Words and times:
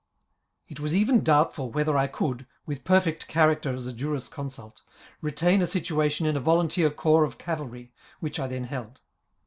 It 0.67 0.79
was 0.79 0.95
even 0.95 1.23
doubtful 1.23 1.71
whe 1.71 1.83
ther 1.83 1.95
I 1.95 2.07
could, 2.07 2.47
with 2.65 2.83
perfect 2.83 3.27
character 3.27 3.71
as 3.75 3.85
a 3.85 3.93
jurisconsult, 3.93 4.81
retain 5.21 5.61
a 5.61 5.67
situation 5.67 6.25
in 6.25 6.35
a 6.35 6.39
volunteer 6.39 6.89
corps 6.89 7.23
of 7.23 7.37
cavalry, 7.37 7.93
which 8.19 8.39
I 8.39 8.47
then 8.47 8.63
held. 8.63 8.99